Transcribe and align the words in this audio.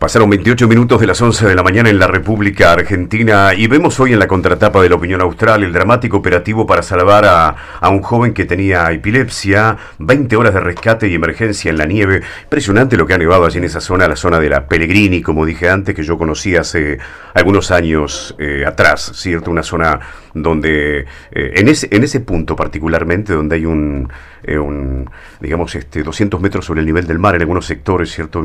Pasaron 0.00 0.30
28 0.30 0.66
minutos 0.66 0.98
de 0.98 1.06
las 1.06 1.20
11 1.20 1.46
de 1.46 1.54
la 1.54 1.62
mañana 1.62 1.90
en 1.90 1.98
la 1.98 2.06
República 2.06 2.72
Argentina 2.72 3.52
y 3.54 3.66
vemos 3.66 4.00
hoy 4.00 4.14
en 4.14 4.18
la 4.18 4.28
contratapa 4.28 4.80
de 4.80 4.88
la 4.88 4.94
opinión 4.94 5.20
austral 5.20 5.62
el 5.62 5.74
dramático 5.74 6.16
operativo 6.16 6.66
para 6.66 6.80
salvar 6.80 7.26
a, 7.26 7.54
a, 7.80 7.90
un 7.90 8.00
joven 8.00 8.32
que 8.32 8.46
tenía 8.46 8.90
epilepsia, 8.92 9.76
20 9.98 10.36
horas 10.36 10.54
de 10.54 10.60
rescate 10.60 11.06
y 11.06 11.14
emergencia 11.14 11.70
en 11.70 11.76
la 11.76 11.84
nieve. 11.84 12.22
Impresionante 12.44 12.96
lo 12.96 13.06
que 13.06 13.12
ha 13.12 13.18
nevado 13.18 13.44
allí 13.44 13.58
en 13.58 13.64
esa 13.64 13.82
zona, 13.82 14.08
la 14.08 14.16
zona 14.16 14.40
de 14.40 14.48
la 14.48 14.66
Pellegrini, 14.66 15.20
como 15.20 15.44
dije 15.44 15.68
antes, 15.68 15.94
que 15.94 16.02
yo 16.02 16.16
conocí 16.16 16.56
hace 16.56 16.96
algunos 17.34 17.70
años 17.70 18.34
eh, 18.38 18.64
atrás, 18.66 19.12
¿cierto? 19.14 19.50
Una 19.50 19.62
zona 19.62 20.00
donde, 20.32 21.00
eh, 21.00 21.52
en, 21.56 21.68
ese, 21.68 21.88
en 21.90 22.04
ese 22.04 22.20
punto 22.20 22.56
particularmente, 22.56 23.32
donde 23.32 23.56
hay 23.56 23.66
un, 23.66 24.08
eh, 24.42 24.58
un, 24.58 25.10
digamos, 25.40 25.74
este, 25.74 26.02
200 26.02 26.40
metros 26.40 26.64
sobre 26.64 26.80
el 26.80 26.86
nivel 26.86 27.06
del 27.06 27.18
mar 27.18 27.34
en 27.34 27.42
algunos 27.42 27.66
sectores, 27.66 28.10
¿cierto? 28.10 28.42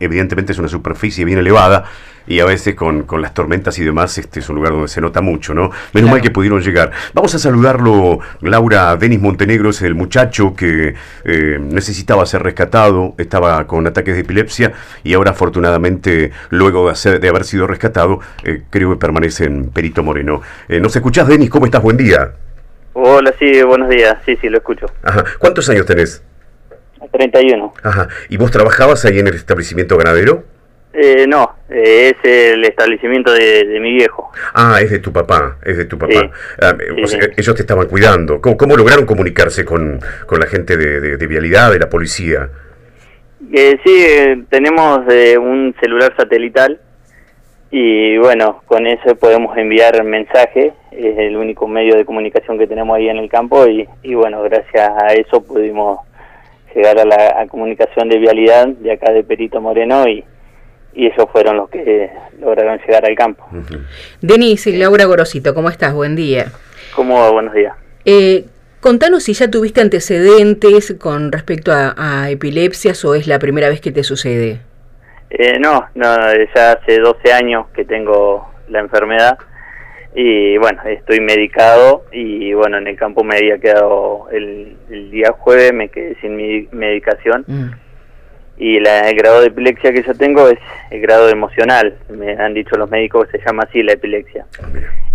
evidentemente 0.00 0.45
es 0.52 0.58
una 0.58 0.68
superficie 0.68 1.24
bien 1.24 1.38
elevada 1.38 1.84
y 2.26 2.40
a 2.40 2.44
veces 2.44 2.74
con, 2.74 3.04
con, 3.04 3.22
las 3.22 3.34
tormentas 3.34 3.78
y 3.78 3.84
demás 3.84 4.18
este 4.18 4.40
es 4.40 4.48
un 4.48 4.56
lugar 4.56 4.72
donde 4.72 4.88
se 4.88 5.00
nota 5.00 5.20
mucho, 5.20 5.54
¿no? 5.54 5.70
Menos 5.92 6.10
mal 6.10 6.20
que 6.20 6.30
pudieron 6.30 6.60
llegar. 6.60 6.90
Vamos 7.14 7.34
a 7.34 7.38
saludarlo, 7.38 8.18
Laura 8.40 8.96
Denis 8.96 9.20
Montenegro, 9.20 9.70
es 9.70 9.82
el 9.82 9.94
muchacho 9.94 10.54
que 10.54 10.94
eh, 11.24 11.58
necesitaba 11.60 12.26
ser 12.26 12.42
rescatado, 12.42 13.14
estaba 13.18 13.66
con 13.66 13.86
ataques 13.86 14.14
de 14.14 14.20
epilepsia 14.22 14.72
y 15.04 15.14
ahora 15.14 15.30
afortunadamente, 15.32 16.32
luego 16.50 16.90
de, 16.90 17.18
de 17.18 17.28
haber 17.28 17.44
sido 17.44 17.66
rescatado, 17.66 18.20
eh, 18.44 18.62
creo 18.70 18.90
que 18.90 18.96
permanece 18.96 19.44
en 19.44 19.70
Perito 19.70 20.02
Moreno. 20.02 20.42
Eh, 20.68 20.80
¿Nos 20.80 20.94
escuchás, 20.96 21.28
Denis? 21.28 21.50
¿Cómo 21.50 21.66
estás? 21.66 21.82
Buen 21.82 21.96
día. 21.96 22.32
Hola, 22.92 23.34
sí, 23.38 23.62
buenos 23.62 23.90
días. 23.90 24.16
Sí, 24.24 24.36
sí, 24.40 24.48
lo 24.48 24.58
escucho. 24.58 24.86
Ajá. 25.02 25.22
¿Cuántos 25.38 25.68
años 25.68 25.84
tenés? 25.84 26.22
31. 27.10 27.74
Ajá. 27.82 28.08
¿Y 28.28 28.36
vos 28.36 28.50
trabajabas 28.50 29.04
ahí 29.04 29.18
en 29.18 29.28
el 29.28 29.34
establecimiento 29.34 29.96
ganadero? 29.96 30.44
Eh, 30.98 31.26
no, 31.26 31.56
eh, 31.68 32.14
es 32.14 32.30
el 32.54 32.64
establecimiento 32.64 33.30
de, 33.30 33.78
mi 33.80 33.92
viejo. 33.92 34.32
Ah, 34.54 34.78
es 34.80 34.90
de 34.90 34.98
tu 34.98 35.12
papá, 35.12 35.58
es 35.62 35.76
de 35.76 35.84
tu 35.84 35.98
papá. 35.98 36.30
Ah, 36.58 36.74
ellos 37.36 37.54
te 37.54 37.60
estaban 37.60 37.86
cuidando. 37.86 38.40
¿Cómo, 38.40 38.76
lograron 38.76 39.04
comunicarse 39.04 39.66
con, 39.66 40.00
con, 40.24 40.40
la 40.40 40.46
gente 40.46 40.78
de, 40.78 41.18
de, 41.18 41.26
vialidad, 41.26 41.70
de 41.70 41.80
la 41.80 41.90
policía? 41.90 42.48
Eh, 43.52 43.78
sí, 43.84 44.46
tenemos 44.48 45.00
un 45.38 45.74
celular 45.80 46.14
satelital 46.16 46.80
y 47.70 48.16
bueno, 48.16 48.62
con 48.64 48.86
eso 48.86 49.16
podemos 49.16 49.54
enviar 49.58 50.02
mensajes, 50.02 50.72
es 50.92 51.18
el 51.18 51.36
único 51.36 51.68
medio 51.68 51.94
de 51.96 52.06
comunicación 52.06 52.58
que 52.58 52.66
tenemos 52.66 52.96
ahí 52.96 53.10
en 53.10 53.18
el 53.18 53.28
campo 53.28 53.66
y, 53.66 53.86
y 54.02 54.14
bueno, 54.14 54.42
gracias 54.44 54.90
a 55.02 55.08
eso 55.08 55.42
pudimos 55.44 55.98
llegar 56.76 56.98
a 56.98 57.04
la 57.04 57.46
comunicación 57.48 58.08
de 58.08 58.18
vialidad 58.18 58.68
de 58.68 58.92
acá 58.92 59.10
de 59.12 59.24
Perito 59.24 59.60
Moreno 59.60 60.06
y, 60.06 60.22
y 60.94 61.06
ellos 61.06 61.26
fueron 61.32 61.56
los 61.56 61.70
que 61.70 62.10
lograron 62.38 62.78
llegar 62.86 63.04
al 63.06 63.16
campo. 63.16 63.46
Denis 64.20 64.66
y 64.66 64.76
Laura 64.76 65.06
Gorosito, 65.06 65.54
¿cómo 65.54 65.70
estás? 65.70 65.94
Buen 65.94 66.14
día. 66.14 66.46
¿Cómo 66.94 67.18
va? 67.18 67.30
Buenos 67.30 67.54
días. 67.54 67.74
Eh, 68.04 68.44
contanos 68.80 69.24
si 69.24 69.32
ya 69.32 69.50
tuviste 69.50 69.80
antecedentes 69.80 70.94
con 71.00 71.32
respecto 71.32 71.72
a, 71.72 72.30
epilepsias 72.30 73.02
o 73.06 73.14
es 73.14 73.26
la 73.26 73.38
primera 73.38 73.70
vez 73.70 73.80
que 73.80 73.90
te 73.90 74.04
sucede. 74.04 74.60
Eh, 75.30 75.58
no, 75.58 75.86
no, 75.94 76.06
ya 76.54 76.72
hace 76.72 76.98
12 77.00 77.32
años 77.32 77.66
que 77.74 77.84
tengo 77.84 78.48
la 78.68 78.80
enfermedad 78.80 79.38
y 80.16 80.56
bueno, 80.56 80.82
estoy 80.86 81.20
medicado 81.20 82.04
y 82.10 82.52
bueno, 82.54 82.78
en 82.78 82.88
el 82.88 82.96
campo 82.96 83.22
me 83.22 83.36
había 83.36 83.58
quedado 83.58 84.28
el, 84.32 84.76
día 85.10 85.32
jueves, 85.32 85.72
me 85.72 85.88
quedé 85.88 86.16
sin 86.20 86.36
mi 86.36 86.66
medicación. 86.72 87.44
Mm 87.46 87.70
y 88.58 88.80
la, 88.80 89.08
el 89.10 89.16
grado 89.16 89.40
de 89.40 89.48
epilepsia 89.48 89.92
que 89.92 90.02
yo 90.02 90.14
tengo 90.14 90.48
es 90.48 90.58
el 90.90 91.00
grado 91.00 91.28
emocional, 91.28 91.96
me 92.08 92.32
han 92.32 92.54
dicho 92.54 92.76
los 92.76 92.90
médicos 92.90 93.28
que 93.28 93.38
se 93.38 93.44
llama 93.44 93.64
así 93.68 93.82
la 93.82 93.92
epilepsia. 93.92 94.46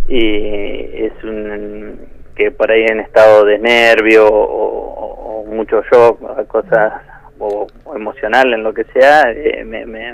Y 0.08 1.06
es 1.06 1.14
un 1.24 2.00
que 2.36 2.52
por 2.52 2.72
ahí 2.72 2.86
en 2.86 3.00
estado 3.00 3.46
de 3.46 3.58
nervio 3.60 4.28
o, 4.28 5.46
mucho 5.48 5.84
shock, 5.92 6.48
cosas 6.48 6.94
o, 7.40 7.68
emocional 7.94 8.54
en 8.54 8.64
lo 8.64 8.74
que 8.74 8.86
sea, 8.86 9.32
eh, 9.32 9.64
me, 9.66 9.86
me, 9.86 10.14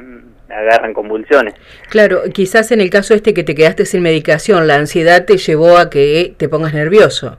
agarran 0.49 0.93
convulsiones. 0.93 1.53
Claro, 1.89 2.21
quizás 2.33 2.71
en 2.71 2.81
el 2.81 2.89
caso 2.89 3.13
este 3.13 3.33
que 3.33 3.43
te 3.43 3.55
quedaste 3.55 3.85
sin 3.85 4.01
medicación, 4.01 4.67
la 4.67 4.75
ansiedad 4.75 5.25
te 5.25 5.37
llevó 5.37 5.77
a 5.77 5.89
que 5.89 6.33
te 6.37 6.49
pongas 6.49 6.73
nervioso. 6.73 7.37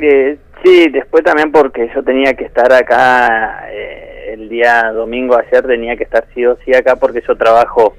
Eh, 0.00 0.36
sí, 0.64 0.88
después 0.90 1.24
también 1.24 1.52
porque 1.52 1.90
yo 1.94 2.02
tenía 2.02 2.34
que 2.34 2.44
estar 2.44 2.72
acá 2.72 3.66
eh, 3.70 4.34
el 4.34 4.48
día 4.48 4.90
domingo 4.92 5.36
ayer 5.36 5.64
tenía 5.64 5.96
que 5.96 6.04
estar 6.04 6.26
sí 6.34 6.44
o 6.44 6.58
sí 6.64 6.74
acá 6.74 6.96
porque 6.96 7.22
yo 7.26 7.36
trabajo 7.36 7.96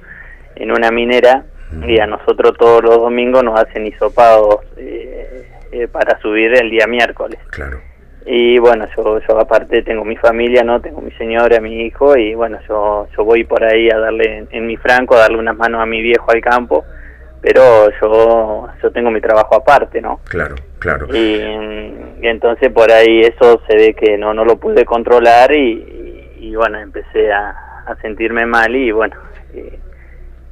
en 0.54 0.70
una 0.70 0.90
minera 0.90 1.44
y 1.86 1.98
a 1.98 2.06
nosotros 2.06 2.56
todos 2.58 2.82
los 2.82 2.96
domingos 2.96 3.42
nos 3.42 3.58
hacen 3.60 3.86
hisopados 3.86 4.60
eh, 4.76 5.48
eh, 5.72 5.88
para 5.88 6.18
subir 6.20 6.54
el 6.54 6.70
día 6.70 6.86
miércoles. 6.86 7.38
Claro. 7.50 7.80
Y 8.28 8.58
bueno, 8.58 8.88
yo, 8.96 9.20
yo 9.20 9.38
aparte 9.38 9.82
tengo 9.82 10.04
mi 10.04 10.16
familia, 10.16 10.64
¿no? 10.64 10.80
Tengo 10.80 11.00
mi 11.00 11.12
señora, 11.12 11.60
mi 11.60 11.82
hijo 11.82 12.16
y 12.16 12.34
bueno, 12.34 12.58
yo, 12.68 13.06
yo 13.16 13.24
voy 13.24 13.44
por 13.44 13.62
ahí 13.62 13.88
a 13.88 13.98
darle 13.98 14.46
en, 14.50 14.66
mi 14.66 14.76
franco, 14.76 15.14
a 15.14 15.20
darle 15.20 15.38
unas 15.38 15.56
manos 15.56 15.80
a 15.80 15.86
mi 15.86 16.02
viejo 16.02 16.30
al 16.32 16.40
campo 16.40 16.84
pero 17.40 17.88
yo 18.00 18.68
yo 18.82 18.90
tengo 18.90 19.12
mi 19.12 19.20
trabajo 19.20 19.54
aparte, 19.54 20.00
¿no? 20.00 20.18
Claro, 20.24 20.56
claro. 20.80 21.06
Y, 21.14 21.40
entonces 22.22 22.72
por 22.72 22.90
ahí 22.90 23.20
eso 23.20 23.60
se 23.68 23.76
ve 23.76 23.94
que 23.94 24.18
no 24.18 24.34
no 24.34 24.44
lo 24.44 24.56
pude 24.56 24.84
controlar 24.84 25.54
y, 25.54 26.32
y 26.40 26.56
bueno, 26.56 26.80
empecé 26.80 27.30
a, 27.32 27.54
sentirme 28.02 28.46
mal 28.46 28.74
y 28.74 28.90
bueno, 28.90 29.14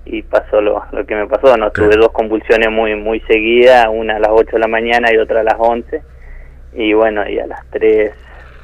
y, 0.05 0.23
pasó 0.23 0.61
lo, 0.61 0.85
lo, 0.93 1.05
que 1.05 1.17
me 1.17 1.27
pasó, 1.27 1.57
no 1.57 1.73
tuve 1.73 1.97
dos 1.97 2.13
convulsiones 2.13 2.71
muy 2.71 2.95
muy 2.95 3.19
seguidas, 3.23 3.89
una 3.91 4.17
a 4.17 4.21
las 4.21 4.31
8 4.31 4.51
de 4.53 4.59
la 4.61 4.69
mañana 4.69 5.13
y 5.13 5.17
otra 5.17 5.41
a 5.41 5.43
las 5.43 5.57
11 5.59 6.14
y 6.75 6.93
bueno, 6.93 7.29
y 7.29 7.39
a 7.39 7.47
las 7.47 7.65
3, 7.71 8.13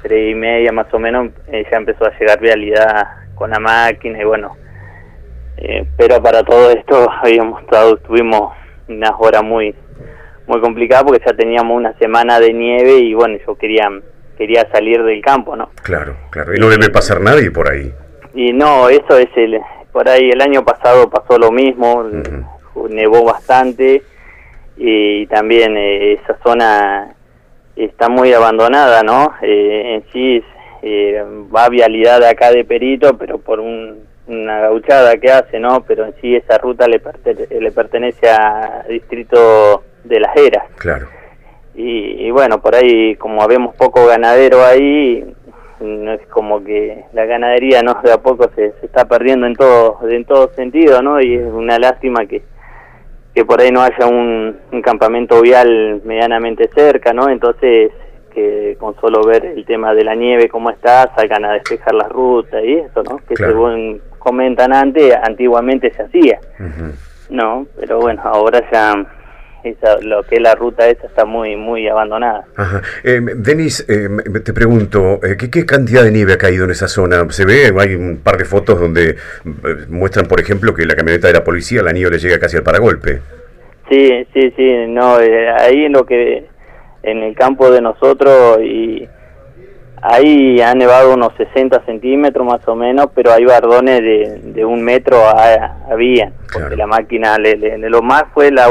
3 0.03 0.31
y 0.31 0.35
media 0.35 0.73
más 0.73 0.93
o 0.93 0.99
menos 0.99 1.31
eh, 1.49 1.65
ya 1.71 1.79
empezó 1.79 2.07
a 2.07 2.19
llegar 2.19 2.41
realidad 2.41 3.07
con 3.35 3.51
la 3.51 3.59
máquina 3.59 4.21
y 4.21 4.25
bueno, 4.25 4.57
eh, 5.57 5.87
pero 5.97 6.23
para 6.23 6.43
todo 6.43 6.71
esto 6.71 7.09
habíamos 7.23 7.63
estado, 7.63 7.97
tuvimos 7.99 8.53
unas 8.89 9.13
horas 9.19 9.43
muy 9.43 9.75
muy 10.47 10.61
complicadas 10.61 11.05
porque 11.05 11.23
ya 11.25 11.33
teníamos 11.33 11.77
una 11.77 11.93
semana 11.99 12.41
de 12.41 12.53
nieve 12.53 12.97
y 12.99 13.15
bueno, 13.15 13.39
yo 13.47 13.55
quería 13.55 13.89
quería 14.37 14.67
salir 14.73 15.03
del 15.05 15.21
campo, 15.21 15.55
¿no? 15.55 15.69
Claro, 15.83 16.17
claro. 16.31 16.55
Y 16.55 16.59
no 16.59 16.71
debe 16.71 16.89
pasar 16.89 17.21
nadie 17.21 17.51
por 17.51 17.71
ahí. 17.71 17.93
Y 18.35 18.55
no, 18.55 18.89
eso 18.89 19.19
es 19.19 19.29
el... 19.37 19.61
Por 19.93 20.09
ahí 20.09 20.31
el 20.31 20.41
año 20.41 20.65
pasado 20.65 21.11
pasó 21.11 21.37
lo 21.39 21.51
mismo, 21.51 22.09
nevó 22.89 23.25
bastante 23.25 24.03
y 24.77 25.27
también 25.27 25.77
eh, 25.77 26.15
esa 26.15 26.39
zona 26.43 27.15
está 27.85 28.09
muy 28.09 28.33
abandonada, 28.33 29.03
¿no? 29.03 29.35
Eh, 29.43 29.95
en 29.95 30.13
sí 30.13 30.45
eh, 30.83 31.25
va 31.55 31.65
a 31.65 31.69
vialidad 31.69 32.23
acá 32.25 32.51
de 32.51 32.65
Perito, 32.65 33.17
pero 33.17 33.39
por 33.39 33.61
una 33.61 34.61
gauchada 34.61 35.17
que 35.19 35.31
hace, 35.31 35.59
¿no? 35.59 35.85
Pero 35.87 36.07
en 36.07 36.15
sí 36.21 36.35
esa 36.35 36.59
ruta 36.59 36.87
le, 36.87 37.01
le 37.61 37.73
pertenece 37.73 38.31
al 38.31 38.89
distrito 38.89 39.85
de 40.05 40.21
Las 40.21 40.37
Heras. 40.37 40.65
Claro. 40.77 41.07
Y, 41.75 42.31
bueno, 42.31 42.61
por 42.61 42.75
ahí 42.75 43.17
como 43.17 43.43
habemos 43.43 43.75
poco 43.75 44.05
ganadero 44.05 44.65
ahí, 44.65 45.25
no 45.81 46.13
es 46.13 46.21
como 46.27 46.63
que 46.63 47.05
la 47.15 47.25
ganadería 47.25 47.83
no 47.83 47.97
de 48.03 48.13
a 48.13 48.19
poco 48.19 48.51
se, 48.55 48.73
se 48.73 48.87
está 48.87 49.07
perdiendo 49.07 49.47
en 49.47 49.55
todo 49.55 49.99
en 50.07 50.27
todo 50.27 50.53
sentido, 50.55 51.01
¿no? 51.01 51.23
Y 51.23 51.37
es 51.37 51.47
una 51.47 51.79
lástima 51.79 52.27
que 52.27 52.43
que 53.35 53.45
por 53.45 53.61
ahí 53.61 53.71
no 53.71 53.83
haya 53.83 54.07
un, 54.07 54.59
campamento 54.83 55.41
vial 55.41 56.01
medianamente 56.05 56.69
cerca, 56.75 57.13
¿no? 57.13 57.29
Entonces 57.29 57.93
que 58.33 58.77
con 58.79 58.95
solo 59.01 59.25
ver 59.25 59.45
el 59.45 59.65
tema 59.65 59.93
de 59.93 60.05
la 60.05 60.15
nieve 60.15 60.49
cómo 60.49 60.71
está 60.71 61.13
salgan 61.17 61.45
a 61.45 61.55
despejar 61.55 61.95
las 61.95 62.09
rutas 62.11 62.63
y 62.65 62.75
eso, 62.75 63.03
¿no? 63.03 63.19
Que 63.29 63.37
según 63.37 64.01
comentan 64.19 64.73
antes, 64.73 65.15
antiguamente 65.23 65.93
se 65.93 66.03
hacía, 66.03 66.39
¿no? 67.29 67.67
Pero 67.79 67.99
bueno, 68.01 68.23
ahora 68.25 68.63
ya 68.71 69.05
lo 70.03 70.23
que 70.23 70.37
es 70.37 70.43
la 70.43 70.55
ruta 70.55 70.89
esa 70.89 71.07
está 71.07 71.25
muy 71.25 71.57
muy 71.57 71.89
abandonada. 71.89 72.45
Ajá. 72.57 72.83
Eh, 73.05 73.21
Denis, 73.37 73.85
eh, 73.89 74.09
te 74.45 74.53
pregunto, 74.53 75.21
eh, 75.23 75.37
¿qué, 75.37 75.67
cantidad 75.67 76.03
de 76.03 76.11
nieve 76.11 76.35
ha 76.35 76.39
caído 76.39 76.65
en 76.65 76.71
esa 76.71 76.89
zona? 76.89 77.31
¿Se 77.31 77.45
ve? 77.45 77.73
Hay 77.79 77.95
un 77.95 78.19
par 78.19 78.37
de 78.37 78.45
fotos 78.45 78.81
donde 78.81 79.17
muestran, 79.89 80.27
por 80.27 80.41
ejemplo, 80.41 80.75
que 80.75 80.85
la 80.85 80.95
camioneta 80.95 81.29
de 81.29 81.35
la 81.35 81.45
policía, 81.45 81.83
la 81.83 81.93
nieve 81.93 82.13
le 82.13 82.19
llega 82.19 82.39
casi 82.39 82.57
al 82.57 82.63
paragolpe. 82.63 83.21
Sí, 83.89 84.27
sí, 84.33 84.53
sí, 84.57 84.87
no, 84.89 85.17
ahí 85.17 85.85
en 85.85 85.93
lo 85.93 86.05
que, 86.07 86.47
en 87.03 87.19
el 87.23 87.35
campo 87.35 87.71
de 87.71 87.81
nosotros 87.81 88.61
y 88.63 89.09
Ahí 90.03 90.61
ha 90.63 90.75
nevado 90.75 91.13
unos 91.13 91.35
60 91.37 91.85
centímetros 91.85 92.47
más 92.47 92.67
o 92.67 92.75
menos, 92.75 93.09
pero 93.15 93.33
hay 93.33 93.45
bardones 93.45 94.01
de, 94.01 94.65
un 94.65 94.83
metro 94.83 95.19
había, 95.91 96.33
porque 96.51 96.77
la 96.77 96.87
máquina, 96.87 97.37
le, 97.37 97.79
lo 97.79 98.01
más 98.01 98.25
fue 98.33 98.51
la, 98.51 98.69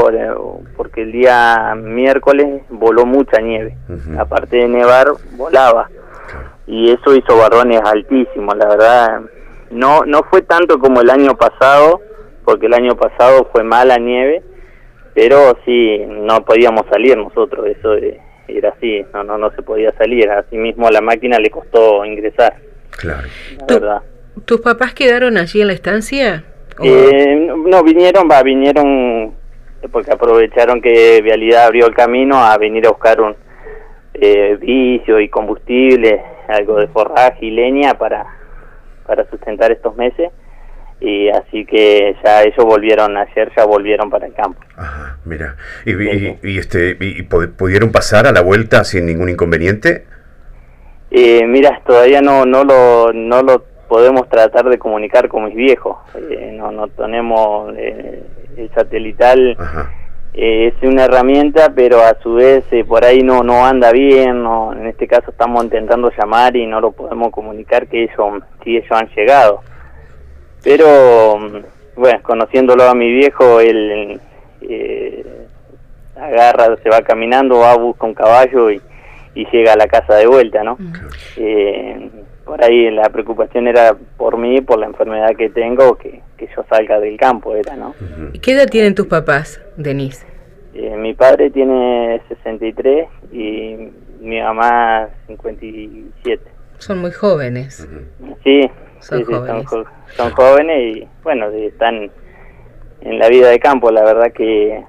porque 0.76 1.02
el 1.02 1.12
día 1.12 1.74
miércoles 1.76 2.62
voló 2.68 3.06
mucha 3.06 3.40
nieve, 3.40 3.76
aparte 4.18 4.56
de 4.56 4.68
nevar, 4.68 5.06
volaba, 5.36 5.88
y 6.66 6.90
eso 6.90 7.14
hizo 7.14 7.36
bardones 7.36 7.80
altísimos, 7.84 8.56
la 8.56 8.66
verdad, 8.66 9.20
no, 9.70 10.04
no 10.04 10.24
fue 10.24 10.42
tanto 10.42 10.80
como 10.80 11.00
el 11.00 11.10
año 11.10 11.36
pasado, 11.36 12.00
porque 12.44 12.66
el 12.66 12.74
año 12.74 12.96
pasado 12.96 13.48
fue 13.52 13.62
mala 13.62 13.98
nieve, 13.98 14.42
pero 15.14 15.56
sí, 15.64 15.98
no 16.08 16.44
podíamos 16.44 16.86
salir 16.90 17.16
nosotros, 17.16 17.66
eso 17.66 17.90
de 17.90 18.20
era 18.56 18.70
así, 18.70 19.04
no, 19.12 19.24
no, 19.24 19.38
no 19.38 19.50
se 19.52 19.62
podía 19.62 19.92
salir. 19.92 20.30
Así 20.30 20.56
mismo 20.56 20.86
a 20.86 20.92
la 20.92 21.00
máquina 21.00 21.38
le 21.38 21.50
costó 21.50 22.04
ingresar. 22.04 22.54
Claro. 22.90 23.28
verdad. 23.68 24.02
¿Tus 24.44 24.60
papás 24.60 24.94
quedaron 24.94 25.36
allí 25.36 25.60
en 25.60 25.68
la 25.68 25.72
estancia? 25.72 26.44
Eh, 26.82 27.52
no, 27.66 27.82
vinieron, 27.82 28.28
va, 28.30 28.42
vinieron 28.42 29.34
porque 29.90 30.12
aprovecharon 30.12 30.80
que 30.80 31.20
Vialidad 31.22 31.66
abrió 31.66 31.86
el 31.86 31.94
camino 31.94 32.42
a 32.42 32.56
venir 32.58 32.86
a 32.86 32.90
buscar 32.90 33.20
un 33.20 33.34
eh, 34.14 34.56
vicio 34.60 35.20
y 35.20 35.28
combustible, 35.28 36.22
algo 36.48 36.76
de 36.76 36.88
forraje 36.88 37.46
y 37.46 37.50
leña 37.50 37.94
para, 37.94 38.26
para 39.06 39.28
sustentar 39.30 39.72
estos 39.72 39.96
meses 39.96 40.30
y 41.00 41.30
así 41.30 41.64
que 41.64 42.14
ya 42.22 42.42
ellos 42.42 42.64
volvieron 42.64 43.16
ayer 43.16 43.50
ya 43.56 43.64
volvieron 43.64 44.10
para 44.10 44.26
el 44.26 44.34
campo. 44.34 44.60
Ajá, 44.76 45.16
mira. 45.24 45.56
Y, 45.86 46.58
este 46.58 46.96
y 47.00 47.22
pudieron 47.22 47.90
pasar 47.90 48.26
a 48.26 48.32
la 48.32 48.42
vuelta 48.42 48.84
sin 48.84 49.06
ningún 49.06 49.30
inconveniente 49.30 50.04
eh, 51.10 51.44
mira 51.46 51.80
todavía 51.86 52.20
no 52.20 52.44
no 52.44 52.64
lo 52.64 53.12
no 53.12 53.42
lo 53.42 53.64
podemos 53.88 54.28
tratar 54.28 54.68
de 54.68 54.78
comunicar 54.78 55.28
con 55.28 55.46
mis 55.46 55.56
viejos 55.56 55.96
eh, 56.14 56.52
no 56.56 56.70
no 56.70 56.86
tenemos 56.88 57.74
eh, 57.76 58.22
el 58.56 58.70
satelital 58.74 59.56
es 60.32 60.74
una 60.82 61.06
herramienta 61.06 61.72
pero 61.74 61.98
a 62.00 62.16
su 62.22 62.34
vez 62.34 62.64
por 62.86 63.04
ahí 63.04 63.22
no 63.22 63.42
no 63.42 63.66
anda 63.66 63.90
bien 63.90 64.42
no 64.42 64.72
en 64.72 64.86
este 64.86 65.08
caso 65.08 65.32
estamos 65.32 65.64
intentando 65.64 66.12
llamar 66.16 66.54
y 66.56 66.66
no 66.66 66.80
lo 66.80 66.92
podemos 66.92 67.32
comunicar 67.32 67.88
que 67.88 68.04
ellos 68.04 68.42
si 68.62 68.76
ellos 68.76 68.92
han 68.92 69.08
llegado 69.16 69.62
pero, 70.62 71.38
bueno, 71.96 72.22
conociéndolo 72.22 72.84
a 72.84 72.94
mi 72.94 73.10
viejo, 73.10 73.60
él 73.60 74.20
eh, 74.62 75.46
agarra, 76.16 76.76
se 76.82 76.88
va 76.88 77.00
caminando, 77.02 77.58
va, 77.58 77.76
busca 77.76 78.06
un 78.06 78.14
caballo 78.14 78.70
y, 78.70 78.80
llega 79.52 79.72
a 79.72 79.76
la 79.76 79.86
casa 79.86 80.16
de 80.16 80.26
vuelta, 80.26 80.62
¿no? 80.62 80.76
Eh, 81.36 82.10
por 82.44 82.62
ahí 82.62 82.90
la 82.90 83.08
preocupación 83.08 83.68
era 83.68 83.96
por 84.16 84.36
mí, 84.36 84.60
por 84.60 84.78
la 84.78 84.86
enfermedad 84.86 85.34
que 85.36 85.48
tengo, 85.48 85.96
que, 85.96 86.20
yo 86.38 86.64
salga 86.68 87.00
del 87.00 87.16
campo, 87.16 87.54
era, 87.54 87.74
¿no? 87.74 87.94
¿Qué 88.42 88.52
edad 88.52 88.66
tienen 88.66 88.94
tus 88.94 89.06
papás, 89.06 89.62
Denise? 89.76 90.26
Eh, 90.74 90.96
mi 90.96 91.14
padre 91.14 91.50
tiene 91.50 92.20
63 92.28 93.08
y 93.32 93.76
mi 94.20 94.40
mamá 94.40 95.08
57. 95.26 96.42
Son 96.78 96.98
muy 96.98 97.12
jóvenes. 97.12 97.88
Sí, 98.44 98.70
son 99.00 99.24
jóvenes. 99.24 99.66
Son, 100.16 100.30
jóvenes 100.32 100.96
y 100.96 101.08
bueno, 101.22 101.46
están 101.48 102.10
en 103.00 103.18
la 103.18 103.28
vida 103.28 103.48
de 103.48 103.58
campo, 103.58 103.90
la 103.90 104.04
verdad 104.04 104.32
que, 104.32 104.84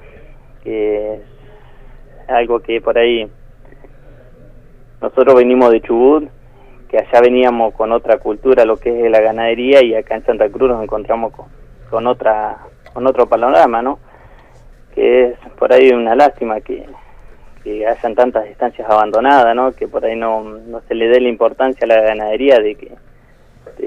es 0.66 1.22
algo 2.28 2.60
que 2.60 2.82
por 2.82 2.98
ahí 2.98 3.30
nosotros 5.02 5.36
venimos 5.36 5.72
de 5.72 5.82
Chubut, 5.82 6.30
que 6.90 6.98
allá 6.98 7.22
veníamos 7.22 7.74
con 7.74 7.92
otra 7.92 8.18
cultura, 8.18 8.66
lo 8.66 8.78
que 8.78 9.06
es 9.06 9.12
la 9.12 9.22
ganadería, 9.22 9.84
y 9.84 9.96
acá 9.96 10.16
en 10.16 10.26
Santa 10.26 10.50
Cruz 10.50 10.70
nos 10.70 10.84
encontramos 10.84 11.34
con, 11.34 11.46
con 11.90 12.06
otra 12.08 12.58
con 12.94 13.08
otro 13.08 13.28
panorama, 13.28 13.82
¿no? 13.82 14.00
Que 14.94 15.30
es 15.30 15.40
por 15.58 15.72
ahí 15.72 15.92
una 15.92 16.16
lástima 16.16 16.60
que, 16.60 16.86
que 17.64 17.88
hayan 17.88 18.16
tantas 18.16 18.46
estancias 18.48 18.90
abandonadas, 18.90 19.56
¿no? 19.56 19.72
Que 19.72 19.88
por 19.88 20.04
ahí 20.06 20.16
no, 20.16 20.44
no 20.44 20.82
se 20.82 20.96
le 20.96 21.08
dé 21.08 21.22
la 21.22 21.30
importancia 21.30 21.86
a 21.86 21.88
la 21.88 22.02
ganadería 22.02 22.60
de 22.60 22.76
que 22.76 22.92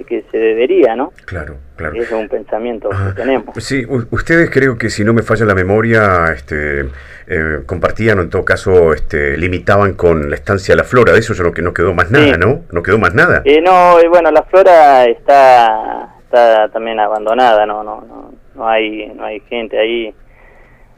que 0.06 0.24
se 0.30 0.38
debería, 0.38 0.96
¿no? 0.96 1.12
Claro, 1.24 1.56
claro. 1.76 1.94
es 1.94 2.10
un 2.12 2.28
pensamiento 2.28 2.88
que 2.90 3.22
tenemos. 3.22 3.54
Sí, 3.62 3.84
ustedes 4.10 4.50
creo 4.50 4.76
que 4.76 4.90
si 4.90 5.04
no 5.04 5.12
me 5.12 5.22
falla 5.22 5.44
la 5.44 5.54
memoria, 5.54 6.26
este, 6.34 6.86
eh, 7.26 7.60
compartían 7.66 8.18
o 8.18 8.22
en 8.22 8.30
todo 8.30 8.44
caso 8.44 8.92
este, 8.92 9.36
limitaban 9.36 9.94
con 9.94 10.30
la 10.30 10.36
estancia 10.36 10.74
de 10.74 10.78
la 10.78 10.84
flora, 10.84 11.12
de 11.12 11.20
eso 11.20 11.34
ya 11.34 11.42
no, 11.42 11.52
que 11.52 11.62
no 11.62 11.72
quedó 11.72 11.94
más 11.94 12.10
nada, 12.10 12.36
¿no? 12.36 12.62
No 12.70 12.82
quedó 12.82 12.98
más 12.98 13.14
nada. 13.14 13.42
Eh, 13.44 13.60
no, 13.60 13.96
bueno, 14.08 14.30
la 14.30 14.42
flora 14.44 15.04
está, 15.06 16.16
está 16.24 16.68
también 16.68 17.00
abandonada, 17.00 17.66
no, 17.66 17.82
no, 17.82 18.00
no, 18.02 18.34
no 18.54 18.68
hay, 18.68 19.08
no 19.14 19.24
hay 19.24 19.40
gente 19.48 19.78
ahí 19.78 20.14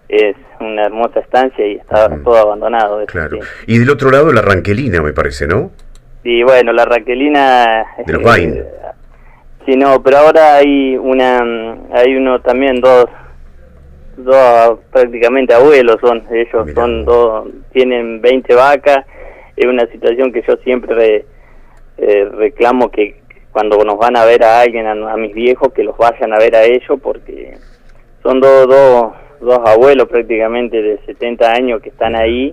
es 0.09 0.37
una 0.61 0.85
hermosa 0.85 1.21
estancia 1.21 1.67
y 1.67 1.75
está 1.75 2.09
todo 2.23 2.37
abandonado. 2.37 3.05
Claro. 3.07 3.39
Y 3.67 3.79
del 3.79 3.91
otro 3.91 4.11
lado 4.11 4.33
la 4.33 4.43
ranquelina, 4.43 5.03
me 5.03 5.13
parece, 5.13 5.47
¿no? 5.47 5.73
Sí, 6.27 6.43
bueno, 6.43 6.73
la 6.73 6.85
ranquelina... 6.85 7.87
De 8.05 8.13
los 8.13 8.37
eh, 8.37 8.65
Sí, 9.65 9.77
no, 9.77 10.03
pero 10.03 10.19
ahora 10.19 10.57
hay 10.57 10.97
una, 10.97 11.77
hay 11.93 12.17
uno 12.17 12.41
también, 12.41 12.81
dos, 12.81 13.07
dos 14.17 14.81
prácticamente 14.91 15.55
abuelos 15.55 15.99
son, 16.01 16.25
ellos 16.33 16.69
son 16.75 17.05
dos, 17.05 17.47
tienen 17.73 18.21
20 18.21 18.57
vacas, 18.57 19.07
es 19.55 19.67
una 19.67 19.87
situación 19.87 20.33
que 20.33 20.43
yo 20.43 20.57
siempre 20.65 21.27
eh, 21.97 22.29
reclamo 22.33 22.91
que 22.91 23.21
cuando 23.53 23.85
nos 23.85 23.97
van 23.97 24.17
a 24.17 24.25
ver 24.25 24.43
a 24.43 24.63
alguien, 24.63 24.89
a, 24.89 25.17
mis 25.17 25.33
viejos, 25.33 25.73
que 25.73 25.85
los 25.85 25.97
vayan 25.97 26.33
a 26.33 26.39
ver 26.39 26.57
a 26.57 26.65
ellos, 26.65 26.99
porque 27.01 27.57
son 28.25 28.41
dos, 28.41 28.67
dos, 28.67 29.13
dos 29.41 29.61
abuelos 29.65 30.09
prácticamente 30.09 30.83
de 30.83 30.99
70 31.07 31.53
años 31.53 31.81
que 31.81 31.91
están 31.91 32.17
ahí 32.17 32.53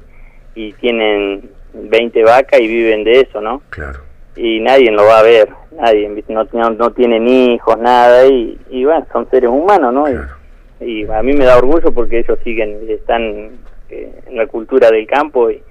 y 0.54 0.74
tienen 0.74 1.50
20 1.74 2.24
vacas 2.24 2.60
y 2.60 2.68
viven 2.68 3.04
de 3.04 3.22
eso, 3.22 3.42
¿no? 3.42 3.62
Claro 3.70 4.14
y 4.36 4.60
nadie 4.60 4.92
lo 4.92 5.06
va 5.06 5.20
a 5.20 5.24
ver, 5.24 5.50
nadie, 5.72 6.10
no, 6.30 6.70
no, 6.72 6.92
tienen 6.92 7.28
hijos, 7.28 7.78
nada, 7.78 8.26
y, 8.26 8.60
y 8.70 8.86
bueno, 8.86 9.06
son 9.12 9.30
seres 9.30 9.50
humanos, 9.50 9.94
¿no? 9.94 10.06
Y, 10.10 11.06
a 11.10 11.24
mí 11.24 11.34
me 11.34 11.46
da 11.46 11.58
orgullo 11.58 11.94
porque 11.94 12.20
ellos 12.20 12.38
siguen, 12.44 12.80
están 12.90 13.52
eh, 13.90 14.12
en 14.28 14.36
la 14.36 14.48
cultura 14.48 14.92
del 14.92 15.08
campo 15.08 15.50
y, 15.50 15.62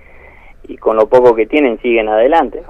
y 0.68 0.76
con 0.78 0.96
lo 0.96 1.06
poco 1.06 1.34
que 1.34 1.44
tienen 1.44 1.78
siguen 1.82 2.08
adelante. 2.08 2.62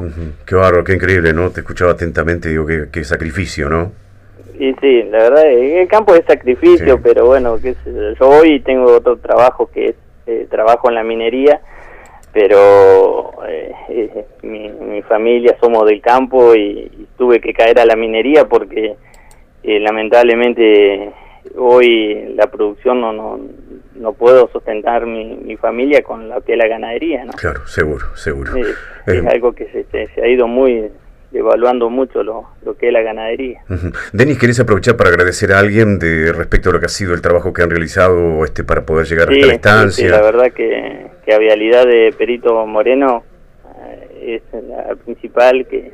Qué 0.44 0.56
bárbaro, 0.56 0.82
qué 0.82 0.94
increíble, 0.94 1.32
¿no? 1.32 1.50
Te 1.50 1.60
escuchaba 1.60 1.92
atentamente, 1.92 2.48
digo, 2.48 2.66
qué, 2.66 2.86
qué 2.90 3.04
sacrificio, 3.04 3.68
¿no? 3.68 3.92
Y 4.58 4.74
sí, 4.80 5.04
la 5.04 5.18
verdad, 5.18 5.52
el 5.52 5.86
campo 5.86 6.16
es 6.16 6.24
sacrificio, 6.26 7.00
pero 7.00 7.26
bueno, 7.26 7.58
que 7.60 7.76
yo 8.18 8.28
hoy 8.28 8.58
tengo 8.60 8.96
otro 8.96 9.18
trabajo 9.18 9.70
que 9.72 9.90
es 9.90 9.94
eh, 10.26 10.46
trabajo 10.50 10.88
en 10.88 10.96
la 10.96 11.04
minería 11.04 11.60
pero 12.32 13.32
eh, 13.46 13.72
eh, 13.88 14.26
mi, 14.42 15.02
familia 15.02 15.56
somos 15.60 15.86
del 15.86 16.00
campo 16.00 16.54
y, 16.54 17.08
tuve 17.18 17.40
que 17.40 17.52
caer 17.52 17.78
a 17.78 17.84
la 17.84 17.94
minería 17.94 18.48
porque 18.48 18.96
eh, 19.62 19.80
lamentablemente 19.80 21.12
hoy 21.56 22.34
la 22.34 22.46
producción 22.46 23.00
no, 23.00 23.12
no, 23.12 23.38
no 23.94 24.12
puedo 24.14 24.48
sustentar 24.48 25.06
mi, 25.06 25.36
mi 25.36 25.56
familia 25.56 26.02
con 26.02 26.28
la 26.28 26.40
que 26.40 26.56
la 26.56 26.66
ganadería, 26.66 27.24
¿no? 27.24 27.32
Claro, 27.32 27.66
seguro, 27.66 28.06
seguro. 28.16 28.52
es 29.06 29.26
algo 29.26 29.52
que 29.52 29.66
se, 29.66 30.06
se 30.08 30.22
ha 30.22 30.26
ido 30.26 30.48
muy 30.48 30.90
evaluando 31.34 31.90
mucho 31.90 32.22
lo, 32.22 32.48
lo 32.64 32.76
que 32.76 32.88
es 32.88 32.92
la 32.92 33.02
ganadería. 33.02 33.62
Denis, 34.12 34.38
¿querés 34.38 34.60
aprovechar 34.60 34.96
para 34.96 35.10
agradecer 35.10 35.52
a 35.52 35.58
alguien 35.58 35.98
de 35.98 36.32
respecto 36.32 36.70
a 36.70 36.72
lo 36.72 36.80
que 36.80 36.86
ha 36.86 36.90
sido 36.90 37.14
el 37.14 37.22
trabajo 37.22 37.52
que 37.52 37.62
han 37.62 37.70
realizado 37.70 38.44
este 38.44 38.64
para 38.64 38.84
poder 38.84 39.06
llegar 39.06 39.28
a 39.28 39.32
la 39.32 39.54
estancia? 39.54 40.04
Sí, 40.04 40.10
la 40.10 40.22
verdad 40.22 40.52
que, 40.52 41.06
que 41.24 41.34
a 41.34 41.38
Vialidad 41.38 41.86
de 41.86 42.14
Perito 42.16 42.66
Moreno 42.66 43.24
eh, 43.84 44.42
es 44.52 44.62
la 44.64 44.94
principal 44.96 45.66
que, 45.66 45.92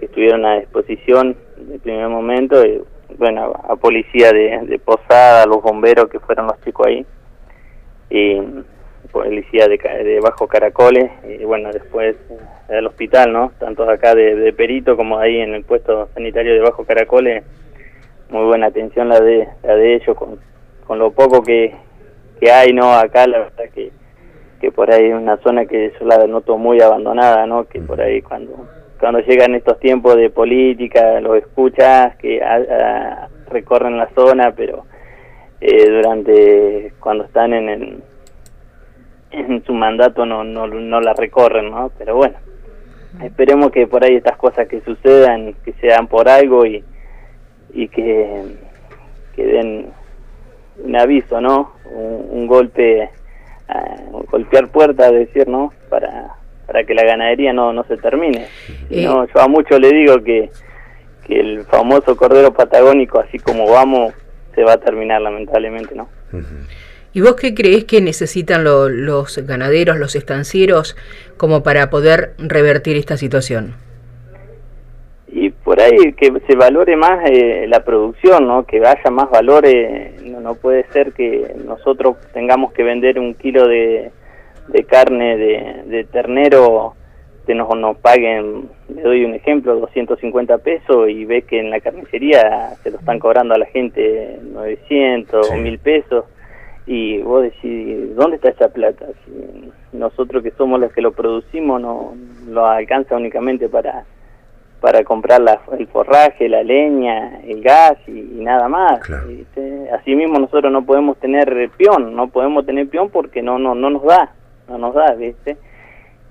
estuvieron 0.00 0.44
a 0.44 0.58
disposición 0.58 1.36
en 1.58 1.74
el 1.74 1.78
primer 1.78 2.08
momento, 2.08 2.64
y, 2.66 2.82
bueno, 3.18 3.52
a, 3.68 3.76
policía 3.76 4.32
de, 4.32 4.58
de 4.66 4.78
Posada, 4.80 5.44
a 5.44 5.46
los 5.46 5.62
bomberos 5.62 6.08
que 6.10 6.18
fueron 6.18 6.48
los 6.48 6.60
chicos 6.62 6.88
ahí, 6.88 7.06
y 8.10 8.36
policía 9.12 9.68
de, 9.68 9.76
de 9.76 10.20
Bajo 10.20 10.46
Caracoles, 10.46 11.10
y 11.28 11.44
bueno, 11.44 11.70
después 11.72 12.16
al 12.68 12.86
hospital, 12.86 13.32
¿no? 13.32 13.52
Tanto 13.58 13.88
acá 13.88 14.14
de, 14.14 14.52
Perito 14.52 14.96
como 14.96 15.18
ahí 15.18 15.40
en 15.40 15.54
el 15.54 15.64
puesto 15.64 16.08
sanitario 16.14 16.54
de 16.54 16.60
Bajo 16.60 16.84
Caracoles, 16.84 17.44
muy 18.30 18.44
buena 18.46 18.68
atención 18.68 19.08
la 19.08 19.20
de, 19.20 19.46
la 19.62 19.76
de 19.76 19.94
ellos, 19.96 20.16
con, 20.16 20.38
con 20.86 20.98
lo 20.98 21.12
poco 21.12 21.42
que, 21.42 21.74
que 22.40 22.50
hay, 22.50 22.72
¿no? 22.72 22.92
Acá 22.94 23.26
la 23.26 23.40
verdad 23.40 23.64
que, 23.74 23.92
que 24.60 24.72
por 24.72 24.90
ahí 24.90 25.06
es 25.06 25.14
una 25.14 25.36
zona 25.38 25.66
que 25.66 25.92
yo 26.00 26.06
la 26.06 26.26
noto 26.26 26.56
muy 26.56 26.80
abandonada, 26.80 27.46
¿no? 27.46 27.64
Que 27.64 27.80
por 27.80 28.00
ahí 28.00 28.22
cuando 28.22 28.66
cuando 29.02 29.18
llegan 29.18 29.56
estos 29.56 29.80
tiempos 29.80 30.14
de 30.14 30.30
política, 30.30 31.20
los 31.20 31.36
escuchas 31.38 32.14
que 32.18 32.40
recorren 33.50 33.98
la 33.98 34.08
zona, 34.14 34.52
pero 34.56 34.84
eh, 35.60 35.90
durante 35.90 36.92
cuando 37.00 37.24
están 37.24 37.52
en, 37.52 37.68
en, 37.68 38.02
en 39.32 39.64
su 39.64 39.72
mandato 39.74 40.26
no, 40.26 40.44
no, 40.44 40.66
no 40.66 41.00
la 41.00 41.14
recorren, 41.14 41.70
¿no? 41.70 41.90
Pero 41.98 42.16
bueno, 42.16 42.36
Esperemos 43.20 43.70
que 43.70 43.86
por 43.86 44.02
ahí 44.04 44.16
estas 44.16 44.36
cosas 44.36 44.66
que 44.68 44.80
sucedan, 44.80 45.54
que 45.64 45.72
sean 45.74 46.06
por 46.06 46.28
algo 46.28 46.64
y, 46.64 46.82
y 47.74 47.88
que, 47.88 48.42
que 49.36 49.44
den 49.44 49.86
un 50.82 50.96
aviso, 50.96 51.40
¿no? 51.40 51.72
Un, 51.84 52.46
golpe, 52.46 53.10
golpear 54.30 54.68
puertas, 54.68 55.12
decir, 55.12 55.46
¿no? 55.46 55.72
Para, 55.90 56.34
para 56.66 56.84
que 56.84 56.94
la 56.94 57.04
ganadería 57.04 57.52
no, 57.52 57.72
no 57.72 57.84
se 57.84 57.98
termine. 57.98 58.46
Eh. 58.88 59.04
No, 59.04 59.26
yo 59.26 59.40
a 59.40 59.46
muchos 59.46 59.78
le 59.78 59.92
digo 59.92 60.22
que, 60.22 60.50
que 61.26 61.38
el 61.38 61.64
famoso 61.66 62.16
cordero 62.16 62.52
patagónico, 62.52 63.20
así 63.20 63.38
como 63.38 63.70
vamos, 63.70 64.14
se 64.54 64.64
va 64.64 64.72
a 64.72 64.80
terminar 64.80 65.20
lamentablemente, 65.20 65.94
¿no? 65.94 66.08
¿Y 67.14 67.20
vos 67.20 67.36
qué 67.36 67.54
crees 67.54 67.84
que 67.84 68.00
necesitan 68.00 68.64
los 68.64 69.46
ganaderos, 69.46 69.98
los 69.98 70.14
estancieros, 70.16 70.96
como 71.36 71.62
para 71.62 71.90
poder 71.90 72.32
revertir 72.38 72.96
esta 72.96 73.18
situación? 73.18 73.74
Y 75.28 75.50
por 75.50 75.78
ahí 75.78 76.14
que 76.14 76.32
se 76.46 76.56
valore 76.56 76.96
más 76.96 77.28
eh, 77.28 77.66
la 77.68 77.84
producción, 77.84 78.46
¿no? 78.46 78.64
Que 78.64 78.78
haya 78.78 79.10
más 79.10 79.30
valores. 79.30 80.22
No, 80.22 80.40
no, 80.40 80.54
puede 80.54 80.84
ser 80.92 81.12
que 81.12 81.54
nosotros 81.66 82.16
tengamos 82.32 82.72
que 82.72 82.82
vender 82.82 83.18
un 83.18 83.34
kilo 83.34 83.68
de, 83.68 84.10
de 84.68 84.84
carne 84.84 85.36
de, 85.36 85.82
de 85.86 86.04
ternero 86.04 86.94
que 87.46 87.54
nos, 87.54 87.76
nos 87.76 87.96
paguen, 87.98 88.70
le 88.94 89.02
doy 89.02 89.24
un 89.24 89.34
ejemplo, 89.34 89.74
250 89.76 90.58
pesos 90.58 91.10
y 91.10 91.24
ve 91.24 91.42
que 91.42 91.60
en 91.60 91.70
la 91.70 91.80
carnicería 91.80 92.70
se 92.82 92.90
lo 92.90 92.98
están 92.98 93.18
cobrando 93.18 93.54
a 93.54 93.58
la 93.58 93.66
gente 93.66 94.38
900 94.42 95.50
o 95.50 95.56
1000 95.56 95.78
pesos 95.78 96.24
y 96.86 97.22
vos 97.22 97.42
decís, 97.42 98.14
¿dónde 98.16 98.36
está 98.36 98.50
esa 98.50 98.68
plata? 98.68 99.06
Si 99.24 99.70
nosotros 99.96 100.42
que 100.42 100.50
somos 100.52 100.80
los 100.80 100.92
que 100.92 101.02
lo 101.02 101.12
producimos 101.12 101.80
no 101.80 102.14
lo 102.48 102.66
alcanza 102.66 103.16
únicamente 103.16 103.68
para 103.68 104.04
para 104.80 105.04
comprar 105.04 105.40
la, 105.40 105.60
el 105.78 105.86
forraje, 105.86 106.48
la 106.48 106.64
leña, 106.64 107.40
el 107.44 107.62
gas 107.62 107.96
y, 108.08 108.20
nada 108.42 108.68
más. 108.68 109.00
Asimismo 109.92 110.40
nosotros 110.40 110.72
no 110.72 110.84
podemos 110.84 111.16
tener 111.18 111.70
peón, 111.76 112.16
no 112.16 112.26
podemos 112.26 112.66
tener 112.66 112.88
peón 112.88 113.08
porque 113.10 113.42
no 113.42 113.60
no 113.60 113.76
no 113.76 113.90
nos 113.90 114.02
da, 114.02 114.32
no 114.68 114.78
nos 114.78 114.94
da, 114.94 115.14
¿viste? 115.14 115.56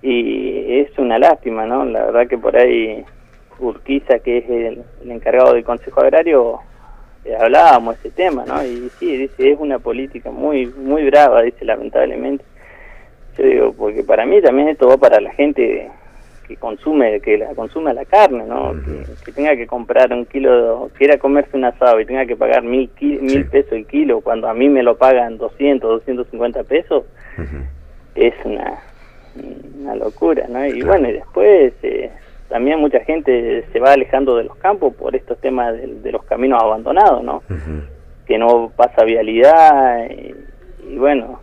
Y 0.02 0.80
es 0.80 0.98
una 1.00 1.18
lástima, 1.18 1.66
¿no? 1.66 1.86
La 1.86 2.04
verdad 2.06 2.28
que 2.28 2.38
por 2.38 2.58
ahí 2.58 3.06
Urquiza, 3.60 4.20
que 4.20 4.40
es 4.40 4.50
el, 4.50 4.84
el 5.04 5.12
encargado 5.12 5.54
del 5.54 5.64
Consejo 5.64 6.02
Agrario, 6.02 6.60
hablábamos 7.40 7.98
ese 8.00 8.12
tema, 8.12 8.46
¿no? 8.46 8.64
Y 8.64 8.90
sí, 9.00 9.18
dice, 9.18 9.52
es 9.52 9.60
una 9.60 9.80
política 9.80 10.32
muy 10.32 10.66
muy 10.68 11.06
brava, 11.06 11.42
dice, 11.42 11.66
lamentablemente. 11.66 12.44
Yo 13.38 13.46
digo, 13.46 13.74
porque 13.74 14.04
para 14.04 14.26
mí 14.26 14.42
también 14.42 14.70
esto 14.70 14.88
va 14.88 14.98
para 14.98 15.22
la 15.22 15.32
gente 15.32 15.90
que 16.48 16.58
consume, 16.58 17.22
que 17.22 17.38
la 17.38 17.54
consume 17.56 17.94
la 17.94 18.04
carne, 18.06 18.44
¿no? 18.46 18.74
que, 19.24 19.32
tenga 19.32 19.56
que 19.56 19.68
comprar 19.68 20.12
un 20.12 20.26
kilo, 20.26 20.90
quiera 20.98 21.18
comerse 21.18 21.56
un 21.56 21.64
asado 21.64 22.00
y 22.02 22.06
tenga 22.06 22.26
que 22.26 22.36
pagar 22.36 22.64
mil, 22.64 22.90
mil 23.00 23.46
pesos 23.46 23.72
el 23.72 23.86
kilo, 23.86 24.20
cuando 24.20 24.50
a 24.50 24.54
mí 24.54 24.68
me 24.68 24.84
lo 24.84 24.98
pagan 24.98 25.38
200, 25.38 25.90
250 25.90 26.64
pesos, 26.66 27.06
es 28.16 28.34
una, 28.44 28.80
una 29.80 29.96
locura, 29.96 30.46
¿no? 30.50 30.66
Y 30.66 30.82
bueno, 30.82 31.10
y 31.10 31.14
después 31.14 31.74
eh, 31.84 32.12
también 32.52 32.80
mucha 32.80 33.00
gente 33.06 33.66
se 33.72 33.80
va 33.80 33.94
alejando 33.94 34.36
de 34.36 34.44
los 34.44 34.58
campos 34.58 34.94
por 34.94 35.16
estos 35.16 35.40
temas 35.40 35.74
de, 35.74 36.12
los 36.12 36.24
caminos 36.26 36.62
abandonados, 36.62 37.24
¿no? 37.24 37.42
Que 38.28 38.38
no 38.38 38.72
pasa 38.76 39.06
vialidad 39.06 40.10
y, 40.10 40.98
bueno, 40.98 41.40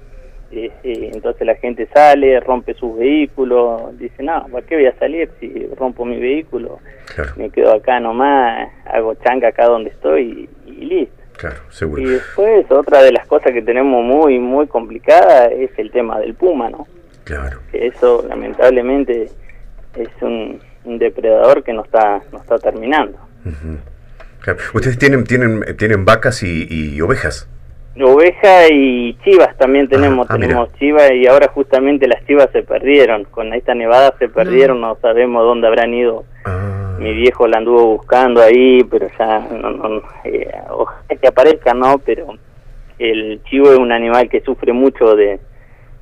entonces 0.51 1.47
la 1.47 1.55
gente 1.55 1.89
sale, 1.95 2.39
rompe 2.41 2.75
sus 2.75 2.99
vehículos, 2.99 3.99
dice, 3.99 4.23
no, 4.23 4.47
¿para 4.53 4.67
qué 4.67 4.77
voy 4.77 4.87
a 4.87 4.99
salir 4.99 5.31
si 5.41 5.67
rompo 5.79 6.05
mi 6.05 6.21
vehículo? 6.21 6.79
Me 7.37 7.49
quedo 7.49 7.73
acá 7.73 7.99
nomás, 8.01 8.69
hago 8.85 9.15
changa 9.15 9.49
acá 9.49 9.65
donde 9.65 9.89
estoy 9.89 10.47
y, 10.67 10.71
listo. 10.73 11.17
Claro, 11.39 11.57
seguro. 11.71 12.03
Y 12.03 12.05
después 12.05 12.71
otra 12.71 13.03
de 13.03 13.13
las 13.13 13.27
cosas 13.27 13.53
que 13.53 13.63
tenemos 13.63 14.05
muy, 14.05 14.39
muy 14.39 14.67
complicada 14.67 15.47
es 15.47 15.71
el 15.79 15.91
tema 15.91 16.19
del 16.21 16.35
puma, 16.35 16.69
¿no? 16.69 16.87
Claro. 17.25 17.61
Que 17.73 17.87
eso 17.87 18.27
lamentablemente 18.29 19.31
es 19.95 20.23
un, 20.23 20.61
un 20.89 20.99
depredador 20.99 21.63
que 21.63 21.73
no 21.73 21.85
está, 21.85 22.23
no 22.33 22.39
está 22.39 22.59
terminando. 22.59 23.19
¿Ustedes 24.75 24.99
tienen, 24.99 25.25
tienen, 25.25 25.77
tienen 25.77 26.05
vacas 26.05 26.43
y, 26.43 27.01
ovejas? 27.01 27.49
Oveja 28.01 28.69
y 28.71 29.19
chivas 29.25 29.57
también 29.59 29.89
tenemos, 29.89 30.27
ah, 30.31 30.39
tenemos 30.39 30.73
chivas 30.79 31.11
y 31.13 31.27
ahora 31.27 31.49
justamente 31.49 32.07
las 32.07 32.25
chivas 32.27 32.49
se 32.53 32.63
perdieron, 32.63 33.25
con 33.25 33.53
esta 33.53 33.75
nevada 33.75 34.15
se 34.21 34.29
perdieron, 34.29 34.81
no, 34.81 34.97
sabemos 35.03 35.43
dónde 35.43 35.67
habrán 35.67 35.93
ido. 35.93 36.25
Ah. 36.45 36.97
Mi 37.01 37.13
viejo 37.13 37.47
la 37.49 37.59
anduvo 37.59 37.87
buscando 37.97 38.41
ahí, 38.41 38.85
pero 38.85 39.09
ya 39.19 39.41
no, 39.41 39.71
no 39.71 40.03
eh, 40.25 40.49
ojalá 40.71 41.21
que 41.21 41.29
aparezca, 41.29 41.75
¿no? 41.75 41.99
Pero 41.99 42.39
el 42.99 43.43
chivo 43.45 43.73
es 43.73 43.79
un 43.79 43.93
animal 43.93 44.29
que 44.29 44.41
sufre 44.41 44.73
mucho 44.73 45.17
de, 45.17 45.41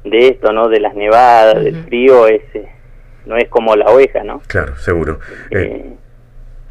de 0.04 0.28
esto, 0.28 0.52
¿no? 0.52 0.68
De 0.68 0.80
las 0.80 0.94
nevadas, 0.94 1.64
del 1.64 1.82
frío, 1.84 2.26
ese 2.26 2.75
no 3.26 3.36
es 3.36 3.48
como 3.48 3.74
la 3.76 3.86
oveja, 3.86 4.22
¿no? 4.24 4.40
Claro, 4.46 4.76
seguro. 4.76 5.18
Eh, 5.50 5.58
eh, 5.58 5.92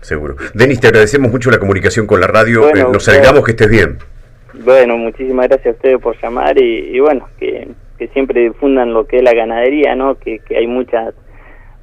seguro. 0.01 0.35
Denis, 0.53 0.79
te 0.79 0.87
agradecemos 0.87 1.31
mucho 1.31 1.51
la 1.51 1.59
comunicación 1.59 2.07
con 2.07 2.21
la 2.21 2.27
radio. 2.27 2.69
Eh, 2.69 2.85
nos 2.91 3.07
alegramos 3.09 3.43
que 3.43 3.51
estés 3.51 3.69
bien. 3.69 3.97
Bueno, 4.53 4.97
muchísimas 4.97 5.49
gracias 5.49 5.73
a 5.73 5.77
ustedes 5.77 6.01
por 6.01 6.19
llamar 6.21 6.57
y, 6.57 6.99
bueno, 6.99 7.27
que, 7.37 7.67
siempre 8.13 8.41
difundan 8.41 8.93
lo 8.93 9.05
que 9.05 9.17
es 9.17 9.23
la 9.23 9.33
ganadería, 9.33 9.95
¿no? 9.95 10.15
Que, 10.15 10.41
hay 10.55 10.67
muchas 10.67 11.13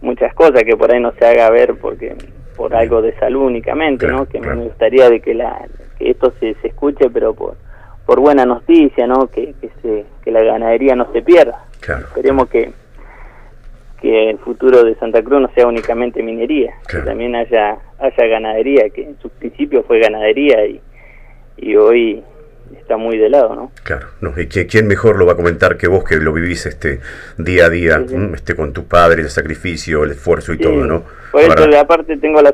muchas 0.00 0.34
cosas 0.34 0.64
que 0.64 0.76
por 0.76 0.92
ahí 0.92 1.00
no 1.00 1.12
se 1.12 1.24
haga 1.24 1.48
ver 1.50 1.74
porque 1.80 2.16
por 2.56 2.74
algo 2.74 3.02
de 3.02 3.14
salud 3.18 3.42
únicamente, 3.42 4.08
¿no? 4.08 4.26
Que 4.26 4.40
me 4.40 4.54
gustaría 4.54 5.08
de 5.08 5.20
que 5.20 5.34
la 5.34 5.68
que 5.98 6.10
esto 6.10 6.32
se, 6.40 6.54
se 6.60 6.68
escuche, 6.68 7.08
pero 7.10 7.34
por 7.34 7.56
por 8.06 8.18
buena 8.18 8.44
noticia, 8.44 9.06
¿no? 9.06 9.28
Que 9.28 9.54
que, 9.60 9.70
se, 9.80 10.04
que 10.24 10.30
la 10.30 10.42
ganadería 10.42 10.96
no 10.96 11.12
se 11.12 11.22
pierda. 11.22 11.64
Esperemos 11.80 12.48
que 12.48 12.72
que 14.02 14.30
el 14.30 14.38
futuro 14.38 14.82
de 14.82 14.96
Santa 14.96 15.22
Cruz 15.22 15.40
no 15.40 15.50
sea 15.54 15.68
únicamente 15.68 16.24
minería, 16.24 16.74
que 16.88 16.98
también 16.98 17.36
haya 17.36 17.78
haya 18.00 18.26
ganadería, 18.26 18.90
que 18.90 19.04
en 19.04 19.18
su 19.20 19.30
principio 19.30 19.84
fue 19.84 20.00
ganadería 20.00 20.66
y, 20.66 20.80
y 21.56 21.76
hoy 21.76 22.20
está 22.76 22.96
muy 22.96 23.16
de 23.16 23.28
lado, 23.30 23.54
¿no? 23.54 23.70
Claro, 23.84 24.08
no, 24.20 24.32
y 24.36 24.48
quién 24.48 24.88
mejor 24.88 25.16
lo 25.16 25.24
va 25.24 25.34
a 25.34 25.36
comentar 25.36 25.76
que 25.76 25.86
vos 25.86 26.02
que 26.02 26.16
lo 26.16 26.32
vivís 26.32 26.66
este 26.66 26.98
día 27.38 27.66
a 27.66 27.70
día, 27.70 28.04
este 28.34 28.56
con 28.56 28.72
tus 28.72 28.84
padres, 28.84 29.24
el 29.24 29.30
sacrificio, 29.30 30.02
el 30.02 30.10
esfuerzo 30.10 30.52
y 30.52 30.58
todo, 30.58 30.84
¿no? 30.84 31.04
Por 31.30 31.42
eso, 31.42 31.78
aparte 31.78 32.16
tengo 32.16 32.42
la, 32.42 32.52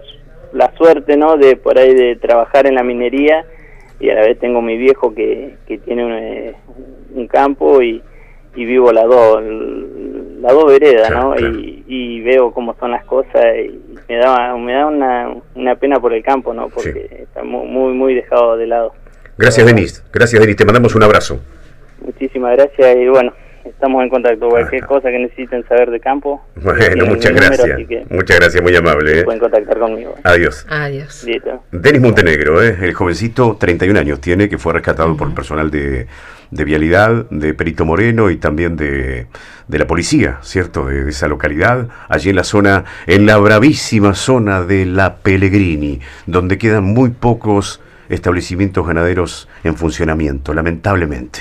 la 0.53 0.71
suerte, 0.77 1.17
¿no? 1.17 1.39
De 1.39 1.57
por 1.57 1.79
ahí 1.79 1.95
de 1.95 2.17
trabajar 2.17 2.67
en 2.67 2.75
la 2.75 2.83
minería 2.83 3.47
y 4.01 4.11
a 4.11 4.15
la 4.17 4.21
vez 4.21 4.39
tengo 4.39 4.61
mi 4.61 4.77
viejo 4.77 5.15
que, 5.15 5.57
que 5.67 5.79
tiene 5.79 6.05
un, 6.05 6.13
eh, 6.13 6.55
un 7.15 7.27
campo 7.27 7.81
y, 7.81 8.03
y 8.59 8.65
vivo 8.65 8.93
las 8.93 9.05
dos 9.05 9.41
las 10.41 10.53
dos 10.53 10.67
veredas, 10.67 11.11
¿no? 11.11 11.35
Y, 11.39 12.21
veo 12.21 12.51
cómo 12.51 12.77
son 12.79 12.91
las 12.91 13.05
cosas 13.05 13.43
y 13.57 13.81
me 14.09 14.17
da 14.19 14.55
me 14.57 14.73
da 14.73 14.87
una, 14.87 15.35
una 15.55 15.77
pena 15.77 15.99
por 15.99 16.13
el 16.13 16.23
campo, 16.23 16.53
¿no? 16.53 16.69
Porque 16.69 17.09
está 17.23 17.43
muy 17.45 17.95
muy 17.95 18.15
dejado 18.15 18.57
de 18.57 18.67
lado. 18.67 18.93
Gracias, 19.39 19.65
Denis. 19.65 20.05
Gracias, 20.13 20.41
Denis. 20.41 20.57
Te 20.57 20.65
mandamos 20.65 20.95
un 20.97 21.05
abrazo. 21.05 21.41
Muchísimas 22.05 22.57
gracias 22.57 22.97
y 22.97 23.09
bueno, 23.09 23.33
estamos 23.65 24.03
en 24.03 24.11
contacto. 24.11 24.49
Cualquier 24.49 24.85
cosa 24.85 25.11
que 25.11 25.19
necesiten 25.21 25.67
saber 25.69 25.91
de 25.91 26.01
campo. 26.01 26.45
Bueno, 26.57 27.07
muchas 27.07 27.33
gracias. 27.33 27.79
muchas 28.11 28.41
gracias, 28.41 28.63
muy 28.63 28.75
amable. 28.75 29.21
¿eh? 29.21 29.25
Pueden 29.25 29.41
contactar 29.41 29.79
conmigo. 29.79 30.15
Adiós. 30.25 30.67
Adiós. 30.69 31.25
Denis 31.71 32.03
Montenegro, 32.03 32.63
¿eh? 32.63 32.77
el 32.83 32.93
jovencito, 32.95 33.57
31 33.59 33.99
años 34.01 34.21
tiene, 34.21 34.49
que 34.49 34.59
fue 34.59 34.73
rescatado 34.73 35.17
por 35.17 35.33
personal 35.33 35.71
de 35.71 36.09
de 36.51 36.65
Vialidad, 36.65 37.29
de 37.31 37.55
Perito 37.55 37.85
Moreno 37.85 38.31
y 38.31 38.37
también 38.37 38.77
de, 38.77 39.27
de 39.69 39.79
la 39.79 39.87
policía, 39.87 40.39
¿cierto? 40.43 40.87
De, 40.87 41.09
esa 41.09 41.29
localidad, 41.29 41.89
allí 42.09 42.31
en 42.31 42.37
la 42.37 42.45
zona, 42.45 42.85
en 43.07 43.27
la 43.27 43.37
bravísima 43.37 44.15
zona 44.15 44.63
de 44.63 44.87
La 44.87 45.17
Pellegrini, 45.17 46.01
donde 46.27 46.59
quedan 46.59 46.85
muy 46.85 47.11
pocos 47.11 47.81
establecimientos 48.09 48.87
ganaderos 48.87 49.49
en 49.65 49.77
funcionamiento, 49.77 50.55
lamentablemente. 50.55 51.41